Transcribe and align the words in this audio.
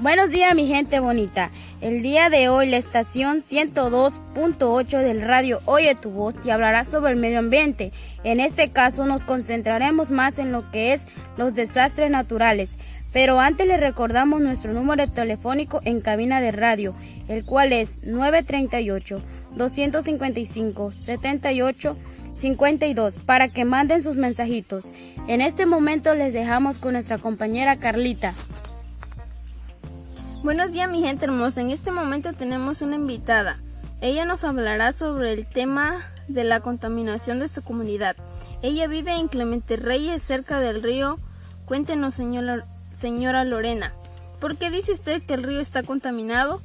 Buenos 0.00 0.30
días 0.30 0.54
mi 0.54 0.68
gente 0.68 1.00
bonita. 1.00 1.50
El 1.80 2.02
día 2.02 2.30
de 2.30 2.48
hoy 2.48 2.68
la 2.68 2.76
estación 2.76 3.42
102.8 3.42 5.02
del 5.02 5.22
radio 5.22 5.60
Oye 5.64 5.96
tu 5.96 6.10
voz 6.10 6.40
te 6.40 6.52
hablará 6.52 6.84
sobre 6.84 7.14
el 7.14 7.18
medio 7.18 7.40
ambiente. 7.40 7.90
En 8.22 8.38
este 8.38 8.70
caso 8.70 9.06
nos 9.06 9.24
concentraremos 9.24 10.12
más 10.12 10.38
en 10.38 10.52
lo 10.52 10.70
que 10.70 10.92
es 10.92 11.08
los 11.36 11.56
desastres 11.56 12.12
naturales. 12.12 12.76
Pero 13.12 13.40
antes 13.40 13.66
le 13.66 13.76
recordamos 13.76 14.40
nuestro 14.40 14.72
número 14.72 15.08
telefónico 15.08 15.80
en 15.84 16.00
cabina 16.00 16.40
de 16.40 16.52
radio, 16.52 16.94
el 17.26 17.44
cual 17.44 17.72
es 17.72 17.96
938 18.04 19.20
255 19.56 20.92
78 20.92 21.96
52 22.36 23.18
para 23.18 23.48
que 23.48 23.64
manden 23.64 24.04
sus 24.04 24.16
mensajitos. 24.16 24.92
En 25.26 25.40
este 25.40 25.66
momento 25.66 26.14
les 26.14 26.32
dejamos 26.32 26.78
con 26.78 26.92
nuestra 26.92 27.18
compañera 27.18 27.78
Carlita. 27.78 28.32
Buenos 30.44 30.70
días 30.70 30.88
mi 30.88 31.00
gente 31.00 31.24
hermosa, 31.24 31.60
en 31.60 31.72
este 31.72 31.90
momento 31.90 32.32
tenemos 32.32 32.80
una 32.80 32.94
invitada. 32.94 33.58
Ella 34.00 34.24
nos 34.24 34.44
hablará 34.44 34.92
sobre 34.92 35.32
el 35.32 35.46
tema 35.46 35.96
de 36.28 36.44
la 36.44 36.60
contaminación 36.60 37.40
de 37.40 37.48
su 37.48 37.64
comunidad. 37.64 38.14
Ella 38.62 38.86
vive 38.86 39.16
en 39.16 39.26
Clemente 39.26 39.76
Reyes, 39.76 40.22
cerca 40.22 40.60
del 40.60 40.80
río. 40.80 41.18
Cuéntenos, 41.64 42.14
señora, 42.14 42.64
señora 42.94 43.44
Lorena, 43.44 43.92
¿por 44.40 44.56
qué 44.56 44.70
dice 44.70 44.92
usted 44.92 45.20
que 45.22 45.34
el 45.34 45.42
río 45.42 45.58
está 45.58 45.82
contaminado? 45.82 46.62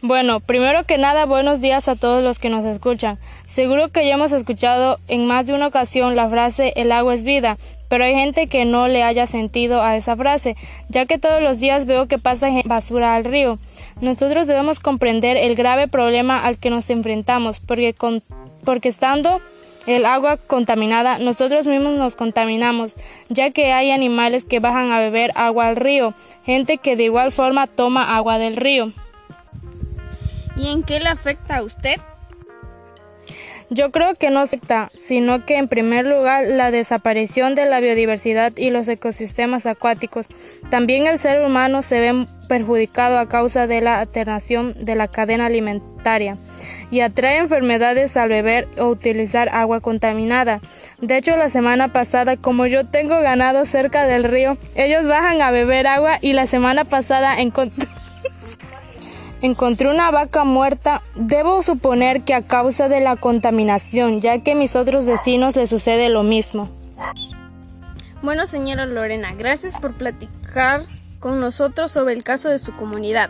Bueno, 0.00 0.40
primero 0.40 0.84
que 0.84 0.98
nada, 0.98 1.26
buenos 1.26 1.60
días 1.60 1.88
a 1.88 1.96
todos 1.96 2.24
los 2.24 2.38
que 2.38 2.48
nos 2.48 2.64
escuchan. 2.64 3.18
Seguro 3.46 3.88
que 3.88 4.06
ya 4.06 4.14
hemos 4.14 4.32
escuchado 4.32 4.98
en 5.06 5.26
más 5.26 5.46
de 5.46 5.54
una 5.54 5.66
ocasión 5.66 6.16
la 6.16 6.28
frase 6.28 6.72
el 6.76 6.92
agua 6.92 7.14
es 7.14 7.22
vida, 7.24 7.58
pero 7.94 8.06
hay 8.06 8.14
gente 8.14 8.48
que 8.48 8.64
no 8.64 8.88
le 8.88 9.04
haya 9.04 9.24
sentido 9.24 9.80
a 9.80 9.94
esa 9.94 10.16
frase, 10.16 10.56
ya 10.88 11.06
que 11.06 11.16
todos 11.16 11.40
los 11.40 11.60
días 11.60 11.86
veo 11.86 12.08
que 12.08 12.18
pasa 12.18 12.48
basura 12.64 13.14
al 13.14 13.22
río. 13.22 13.56
Nosotros 14.00 14.48
debemos 14.48 14.80
comprender 14.80 15.36
el 15.36 15.54
grave 15.54 15.86
problema 15.86 16.44
al 16.44 16.58
que 16.58 16.70
nos 16.70 16.90
enfrentamos, 16.90 17.60
porque, 17.60 17.94
porque 18.64 18.88
estando 18.88 19.40
el 19.86 20.06
agua 20.06 20.38
contaminada, 20.38 21.18
nosotros 21.18 21.68
mismos 21.68 21.96
nos 21.96 22.16
contaminamos, 22.16 22.96
ya 23.28 23.52
que 23.52 23.72
hay 23.72 23.92
animales 23.92 24.42
que 24.42 24.58
bajan 24.58 24.90
a 24.90 24.98
beber 24.98 25.30
agua 25.36 25.68
al 25.68 25.76
río, 25.76 26.14
gente 26.44 26.78
que 26.78 26.96
de 26.96 27.04
igual 27.04 27.30
forma 27.30 27.68
toma 27.68 28.16
agua 28.16 28.38
del 28.38 28.56
río. 28.56 28.90
¿Y 30.56 30.66
en 30.66 30.82
qué 30.82 30.98
le 30.98 31.10
afecta 31.10 31.58
a 31.58 31.62
usted? 31.62 32.00
Yo 33.74 33.90
creo 33.90 34.14
que 34.14 34.30
no 34.30 34.38
afecta, 34.38 34.92
sino 35.02 35.44
que 35.44 35.58
en 35.58 35.66
primer 35.66 36.06
lugar 36.06 36.44
la 36.46 36.70
desaparición 36.70 37.56
de 37.56 37.66
la 37.66 37.80
biodiversidad 37.80 38.52
y 38.56 38.70
los 38.70 38.86
ecosistemas 38.86 39.66
acuáticos. 39.66 40.28
También 40.70 41.08
el 41.08 41.18
ser 41.18 41.44
humano 41.44 41.82
se 41.82 41.98
ve 41.98 42.26
perjudicado 42.48 43.18
a 43.18 43.28
causa 43.28 43.66
de 43.66 43.80
la 43.80 43.98
alternación 43.98 44.74
de 44.74 44.94
la 44.94 45.08
cadena 45.08 45.46
alimentaria 45.46 46.36
y 46.92 47.00
atrae 47.00 47.38
enfermedades 47.38 48.16
al 48.16 48.28
beber 48.28 48.68
o 48.78 48.86
utilizar 48.86 49.48
agua 49.48 49.80
contaminada. 49.80 50.60
De 51.00 51.16
hecho, 51.16 51.34
la 51.34 51.48
semana 51.48 51.88
pasada, 51.92 52.36
como 52.36 52.66
yo 52.66 52.86
tengo 52.86 53.18
ganado 53.22 53.64
cerca 53.64 54.06
del 54.06 54.22
río, 54.22 54.56
ellos 54.76 55.08
bajan 55.08 55.42
a 55.42 55.50
beber 55.50 55.88
agua 55.88 56.18
y 56.20 56.32
la 56.32 56.46
semana 56.46 56.84
pasada 56.84 57.40
encontré 57.40 57.88
Encontré 59.44 59.90
una 59.90 60.10
vaca 60.10 60.44
muerta. 60.44 61.02
Debo 61.16 61.60
suponer 61.60 62.22
que 62.22 62.32
a 62.32 62.40
causa 62.40 62.88
de 62.88 63.02
la 63.02 63.16
contaminación, 63.16 64.22
ya 64.22 64.38
que 64.38 64.52
a 64.52 64.54
mis 64.54 64.74
otros 64.74 65.04
vecinos 65.04 65.54
les 65.54 65.68
sucede 65.68 66.08
lo 66.08 66.22
mismo. 66.22 66.70
Bueno, 68.22 68.46
señora 68.46 68.86
Lorena, 68.86 69.34
gracias 69.34 69.74
por 69.74 69.92
platicar 69.92 70.86
con 71.20 71.40
nosotros 71.40 71.90
sobre 71.90 72.14
el 72.14 72.24
caso 72.24 72.48
de 72.48 72.58
su 72.58 72.74
comunidad. 72.74 73.28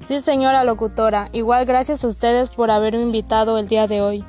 Sí, 0.00 0.20
señora 0.20 0.64
locutora, 0.64 1.28
igual 1.30 1.64
gracias 1.64 2.02
a 2.02 2.08
ustedes 2.08 2.48
por 2.48 2.72
haberme 2.72 3.02
invitado 3.02 3.58
el 3.58 3.68
día 3.68 3.86
de 3.86 4.02
hoy. 4.02 4.24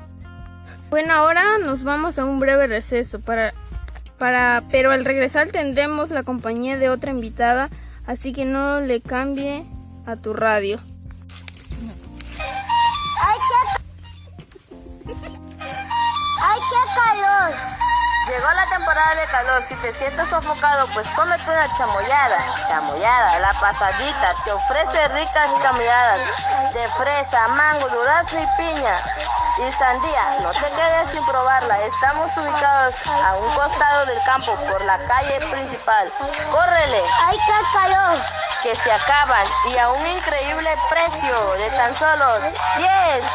Bueno, 0.91 1.13
ahora 1.13 1.57
nos 1.65 1.83
vamos 1.83 2.19
a 2.19 2.25
un 2.25 2.39
breve 2.39 2.67
receso 2.67 3.19
para 3.19 3.55
para 4.19 4.61
pero 4.69 4.91
al 4.91 5.03
regresar 5.03 5.47
tendremos 5.47 6.11
la 6.11 6.21
compañía 6.21 6.77
de 6.77 6.91
otra 6.91 7.09
invitada, 7.09 7.71
así 8.05 8.33
que 8.33 8.45
no 8.45 8.81
le 8.81 9.01
cambie 9.01 9.65
a 10.05 10.15
tu 10.15 10.33
radio. 10.33 10.79
¡Ay, 13.25 13.39
qué, 13.47 15.13
¡Ay, 16.41 16.59
qué 16.69 16.81
calor! 16.95 17.53
Llegó 18.27 18.51
la 18.53 18.65
temporada 18.69 19.15
de 19.15 19.25
calor, 19.31 19.61
si 19.61 19.75
te 19.75 19.93
sientes 19.93 20.29
sofocado, 20.29 20.87
pues 20.93 21.11
cómete 21.11 21.43
una 21.43 21.73
chamoyada. 21.73 22.37
Chamoyada, 22.67 23.39
la 23.39 23.53
pasadita, 23.53 24.33
te 24.45 24.51
ofrece 24.51 25.07
ricas 25.09 25.51
chamoyadas 25.61 26.21
de 26.73 26.87
fresa, 26.89 27.47
mango, 27.49 27.89
durazno 27.89 28.39
y 28.39 28.47
piña. 28.57 28.97
Y 29.57 29.71
sandía, 29.71 30.39
no 30.41 30.51
te 30.51 30.71
quedes 30.71 31.11
sin 31.11 31.25
probarla. 31.25 31.79
Estamos 31.81 32.31
ubicados 32.37 32.95
a 33.05 33.35
un 33.35 33.53
costado 33.53 34.05
del 34.05 34.21
campo 34.23 34.55
por 34.69 34.83
la 34.85 34.97
calle 35.05 35.39
principal. 35.51 36.11
¡Córrele! 36.51 37.03
¡Ay, 37.27 37.37
qué 37.45 37.53
calor! 37.77 38.17
Que 38.63 38.75
se 38.77 38.91
acaban 38.91 39.45
y 39.65 39.77
a 39.77 39.89
un 39.89 40.07
increíble 40.07 40.69
precio 40.89 41.53
de 41.55 41.69
tan 41.71 41.93
solo 41.95 42.39
10, 42.39 43.25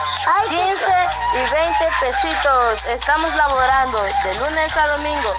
15 0.49 0.93
y 1.35 1.51
20 1.51 1.89
pesitos. 2.01 2.85
Estamos 2.87 3.35
laborando 3.37 4.03
de 4.03 4.35
lunes 4.37 4.75
a 4.75 4.87
domingo, 4.87 5.37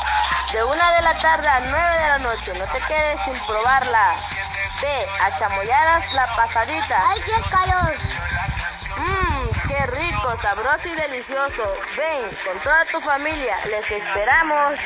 de 0.54 0.64
una 0.64 0.92
de 0.94 1.02
la 1.02 1.18
tarde 1.18 1.48
a 1.48 1.60
9 1.62 1.74
de 1.74 2.08
la 2.08 2.20
noche. 2.20 2.54
No 2.54 2.66
te 2.66 2.80
quedes 2.82 3.22
sin 3.24 3.34
probarla. 3.48 4.16
Ve 4.82 5.08
a 5.22 5.36
Chamoyadas 5.36 6.14
la 6.14 6.28
pasadita. 6.36 7.04
¡Ay, 7.10 7.20
qué 7.22 7.42
calor! 7.50 7.92
Mmm, 8.98 9.50
qué 9.68 9.86
rico, 9.88 10.36
sabroso 10.40 10.88
y 10.88 10.94
delicioso. 10.94 11.64
Ven 11.98 12.28
con 12.46 12.60
toda 12.62 12.86
tu 12.86 13.02
familia, 13.02 13.58
les 13.72 13.90
esperamos. 13.90 14.80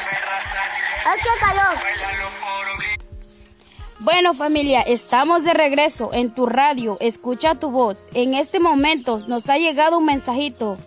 ¡Ay, 1.06 1.20
qué 1.20 1.40
calor! 1.46 1.78
Bueno 4.04 4.34
familia, 4.34 4.82
estamos 4.82 5.46
de 5.46 5.54
regreso 5.54 6.10
en 6.14 6.30
tu 6.30 6.46
radio, 6.46 6.98
escucha 7.00 7.56
tu 7.56 7.72
voz. 7.72 8.06
En 8.14 8.34
este 8.34 8.60
momento 8.60 9.22
nos 9.30 9.50
ha 9.50 9.58
llegado 9.58 10.00
un 10.00 10.06
mensajito. 10.06 10.78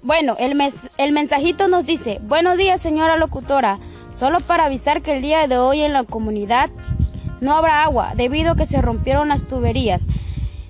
Bueno, 0.00 0.36
el, 0.38 0.58
el 0.96 1.12
mensajito 1.12 1.68
nos 1.68 1.84
dice, 1.84 2.18
buenos 2.22 2.56
días 2.56 2.80
señora 2.80 3.18
locutora, 3.18 3.78
solo 4.14 4.40
para 4.40 4.64
avisar 4.64 5.02
que 5.02 5.12
el 5.12 5.20
día 5.20 5.46
de 5.46 5.58
hoy 5.58 5.82
en 5.82 5.92
la 5.92 6.04
comunidad 6.04 6.70
no 7.42 7.52
habrá 7.52 7.84
agua 7.84 8.14
debido 8.16 8.52
a 8.52 8.56
que 8.56 8.64
se 8.64 8.80
rompieron 8.80 9.28
las 9.28 9.46
tuberías. 9.48 10.04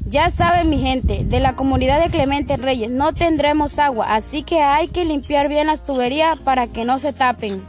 Ya 0.04 0.30
saben 0.30 0.70
mi 0.70 0.80
gente, 0.80 1.22
de 1.24 1.38
la 1.38 1.54
comunidad 1.54 2.02
de 2.02 2.10
Clemente 2.10 2.56
Reyes 2.56 2.90
no 2.90 3.12
tendremos 3.12 3.78
agua, 3.78 4.12
así 4.12 4.42
que 4.42 4.60
hay 4.60 4.88
que 4.88 5.04
limpiar 5.04 5.48
bien 5.48 5.68
las 5.68 5.86
tuberías 5.86 6.36
para 6.40 6.66
que 6.66 6.84
no 6.84 6.98
se 6.98 7.12
tapen. 7.12 7.62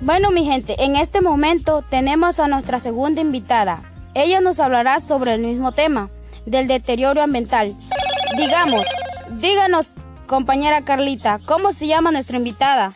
Bueno, 0.00 0.30
mi 0.30 0.44
gente, 0.44 0.76
en 0.78 0.94
este 0.94 1.20
momento 1.20 1.82
tenemos 1.82 2.38
a 2.38 2.46
nuestra 2.46 2.78
segunda 2.78 3.20
invitada. 3.20 3.82
Ella 4.14 4.40
nos 4.40 4.60
hablará 4.60 5.00
sobre 5.00 5.34
el 5.34 5.40
mismo 5.40 5.72
tema, 5.72 6.08
del 6.46 6.68
deterioro 6.68 7.20
ambiental. 7.20 7.74
Digamos, 8.36 8.86
díganos, 9.40 9.88
compañera 10.28 10.82
Carlita, 10.82 11.40
¿cómo 11.46 11.72
se 11.72 11.88
llama 11.88 12.12
nuestra 12.12 12.36
invitada? 12.36 12.92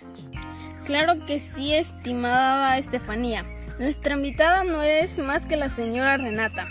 Claro 0.84 1.14
que 1.26 1.40
sí, 1.40 1.74
estimada 1.74 2.78
Estefanía. 2.78 3.44
Nuestra 3.80 4.14
invitada 4.14 4.62
no 4.62 4.82
es 4.82 5.18
más 5.18 5.42
que 5.44 5.56
la 5.56 5.70
señora 5.70 6.18
Renata. 6.18 6.66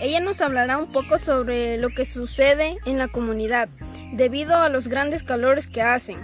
Ella 0.00 0.20
nos 0.20 0.40
hablará 0.42 0.78
un 0.78 0.92
poco 0.92 1.18
sobre 1.18 1.76
lo 1.76 1.88
que 1.88 2.06
sucede 2.06 2.76
en 2.86 2.98
la 2.98 3.08
comunidad 3.08 3.68
debido 4.12 4.56
a 4.56 4.68
los 4.68 4.86
grandes 4.86 5.24
calores 5.24 5.66
que 5.66 5.82
hacen 5.82 6.18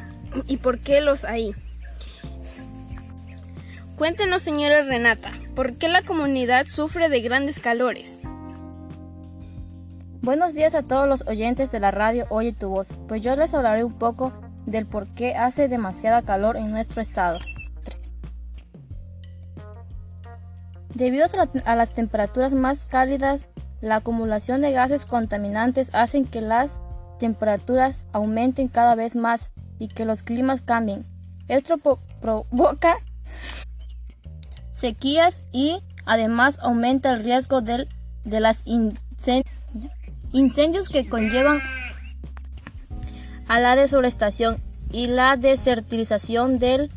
y 0.46 0.58
por 0.58 0.78
qué 0.78 1.00
los 1.00 1.24
hay. 1.24 1.56
Cuéntenos, 3.98 4.44
señora 4.44 4.82
Renata, 4.82 5.32
¿por 5.56 5.76
qué 5.76 5.88
la 5.88 6.02
comunidad 6.02 6.66
sufre 6.68 7.08
de 7.08 7.20
grandes 7.20 7.58
calores? 7.58 8.20
Buenos 10.22 10.54
días 10.54 10.76
a 10.76 10.84
todos 10.84 11.08
los 11.08 11.26
oyentes 11.26 11.72
de 11.72 11.80
la 11.80 11.90
radio 11.90 12.24
Oye 12.30 12.52
tu 12.52 12.68
voz, 12.68 12.90
pues 13.08 13.22
yo 13.22 13.34
les 13.34 13.54
hablaré 13.54 13.82
un 13.82 13.98
poco 13.98 14.32
del 14.66 14.86
por 14.86 15.08
qué 15.14 15.34
hace 15.34 15.66
demasiada 15.66 16.22
calor 16.22 16.56
en 16.56 16.70
nuestro 16.70 17.02
estado. 17.02 17.40
Debido 20.94 21.26
a 21.64 21.74
las 21.74 21.92
temperaturas 21.92 22.52
más 22.52 22.84
cálidas, 22.84 23.46
la 23.80 23.96
acumulación 23.96 24.60
de 24.60 24.70
gases 24.70 25.06
contaminantes 25.06 25.90
hacen 25.92 26.24
que 26.24 26.40
las 26.40 26.76
temperaturas 27.18 28.04
aumenten 28.12 28.68
cada 28.68 28.94
vez 28.94 29.16
más 29.16 29.50
y 29.80 29.88
que 29.88 30.04
los 30.04 30.22
climas 30.22 30.60
cambien. 30.60 31.04
Esto 31.48 31.78
provoca 32.20 32.98
sequías 34.78 35.40
y 35.52 35.80
además 36.06 36.58
aumenta 36.62 37.12
el 37.12 37.24
riesgo 37.24 37.60
de, 37.60 37.86
de 38.24 38.40
las 38.40 38.62
incendios 40.32 40.88
que 40.88 41.08
conllevan 41.08 41.60
a 43.48 43.60
la 43.60 43.76
deforestación 43.76 44.58
y 44.90 45.08
la 45.08 45.36
desertización 45.36 46.58
del 46.58 46.90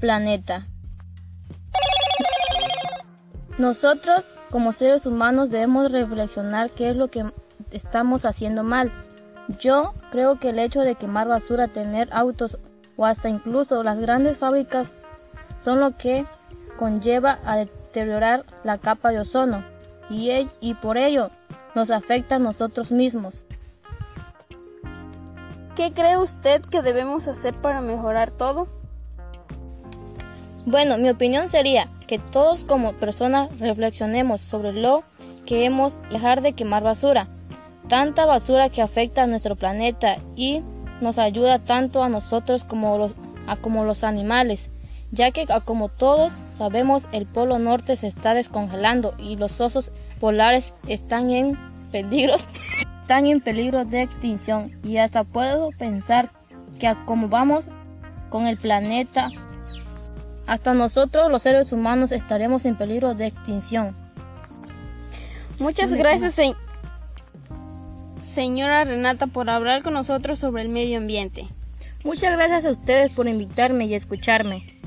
planeta. 0.00 0.66
Nosotros, 3.58 4.24
como 4.50 4.72
seres 4.72 5.06
humanos, 5.06 5.50
debemos 5.50 5.90
reflexionar 5.90 6.70
qué 6.70 6.90
es 6.90 6.96
lo 6.96 7.08
que 7.08 7.24
estamos 7.72 8.24
haciendo 8.24 8.62
mal. 8.62 8.92
Yo 9.60 9.92
creo 10.10 10.38
que 10.38 10.50
el 10.50 10.58
hecho 10.58 10.80
de 10.80 10.94
quemar 10.94 11.28
basura, 11.28 11.68
tener 11.68 12.08
autos 12.12 12.58
o 12.96 13.06
hasta 13.06 13.28
incluso 13.28 13.82
las 13.82 13.98
grandes 13.98 14.36
fábricas 14.36 14.92
son 15.62 15.80
lo 15.80 15.96
que 15.96 16.24
conlleva 16.78 17.38
a 17.44 17.56
deteriorar 17.56 18.44
la 18.64 18.78
capa 18.78 19.10
de 19.10 19.20
ozono 19.20 19.64
y, 20.08 20.48
y 20.60 20.74
por 20.74 20.96
ello 20.96 21.30
nos 21.74 21.90
afecta 21.90 22.36
a 22.36 22.38
nosotros 22.38 22.92
mismos. 22.92 23.42
¿Qué 25.76 25.92
cree 25.92 26.16
usted 26.16 26.62
que 26.62 26.82
debemos 26.82 27.28
hacer 27.28 27.54
para 27.54 27.80
mejorar 27.80 28.30
todo? 28.30 28.66
Bueno, 30.66 30.98
mi 30.98 31.08
opinión 31.08 31.48
sería 31.48 31.88
que 32.06 32.18
todos 32.18 32.64
como 32.64 32.94
personas 32.94 33.48
reflexionemos 33.58 34.40
sobre 34.40 34.72
lo 34.72 35.02
que 35.46 35.64
hemos 35.64 35.94
dejar 36.10 36.42
de 36.42 36.52
quemar 36.52 36.82
basura. 36.82 37.28
Tanta 37.88 38.26
basura 38.26 38.68
que 38.68 38.82
afecta 38.82 39.22
a 39.22 39.26
nuestro 39.26 39.56
planeta 39.56 40.18
y 40.36 40.62
nos 41.00 41.18
ayuda 41.18 41.58
tanto 41.58 42.02
a 42.02 42.08
nosotros 42.08 42.64
como, 42.64 42.98
los, 42.98 43.14
a 43.46 43.56
como 43.56 43.84
los 43.84 44.04
animales, 44.04 44.68
ya 45.10 45.30
que 45.30 45.46
como 45.64 45.88
todos 45.88 46.32
sabemos 46.52 47.06
el 47.12 47.26
polo 47.26 47.58
norte 47.58 47.96
se 47.96 48.06
está 48.06 48.34
descongelando 48.34 49.14
y 49.18 49.36
los 49.36 49.60
osos 49.60 49.90
polares 50.20 50.72
están 50.86 51.30
en 51.30 51.58
peligro, 51.90 52.34
están 53.00 53.26
en 53.26 53.40
peligro 53.40 53.84
de 53.84 54.02
extinción 54.02 54.72
y 54.84 54.98
hasta 54.98 55.24
puedo 55.24 55.70
pensar 55.78 56.30
que 56.78 56.94
como 57.06 57.28
vamos 57.28 57.68
con 58.28 58.46
el 58.46 58.56
planeta 58.56 59.30
hasta 60.46 60.74
nosotros 60.74 61.30
los 61.30 61.42
seres 61.42 61.72
humanos 61.72 62.12
estaremos 62.12 62.64
en 62.64 62.76
peligro 62.76 63.14
de 63.14 63.26
extinción. 63.26 63.94
Muchas 65.58 65.92
gracias, 65.92 66.36
señora 68.34 68.84
Renata, 68.84 69.26
por 69.26 69.50
hablar 69.50 69.82
con 69.82 69.94
nosotros 69.94 70.38
sobre 70.38 70.62
el 70.62 70.68
medio 70.68 70.98
ambiente. 70.98 71.48
Muchas 72.04 72.32
gracias 72.32 72.64
a 72.64 72.70
ustedes 72.70 73.10
por 73.10 73.26
invitarme 73.26 73.86
y 73.86 73.94
escucharme. 73.94 74.77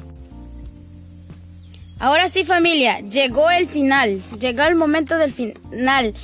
Ahora 2.01 2.27
sí 2.30 2.44
familia, 2.44 3.00
llegó 3.01 3.51
el 3.51 3.68
final, 3.68 4.24
llegó 4.39 4.63
el 4.63 4.74
momento 4.74 5.19
del 5.19 5.31
final. 5.31 6.15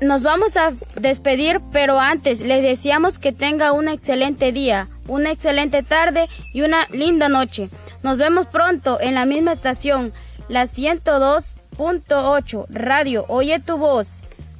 Nos 0.00 0.22
vamos 0.22 0.56
a 0.56 0.72
despedir, 0.94 1.60
pero 1.72 1.98
antes 1.98 2.42
les 2.42 2.62
deseamos 2.62 3.18
que 3.18 3.32
tenga 3.32 3.72
un 3.72 3.88
excelente 3.88 4.52
día, 4.52 4.86
una 5.08 5.32
excelente 5.32 5.82
tarde 5.82 6.28
y 6.54 6.60
una 6.62 6.86
linda 6.92 7.28
noche. 7.28 7.70
Nos 8.04 8.18
vemos 8.18 8.46
pronto 8.46 9.00
en 9.00 9.16
la 9.16 9.26
misma 9.26 9.50
estación, 9.50 10.12
la 10.48 10.68
102.8 10.68 12.66
Radio 12.68 13.24
Oye 13.26 13.58
tu 13.58 13.78
voz. 13.78 14.12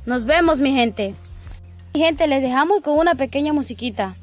Nos 0.05 0.25
vemos, 0.25 0.59
mi 0.59 0.75
gente. 0.75 1.15
Mi 1.95 2.01
gente, 2.01 2.27
les 2.27 2.43
dejamos 2.43 2.83
con 2.83 2.99
una 2.99 3.15
pequeña 3.15 3.53
musiquita. 3.53 4.17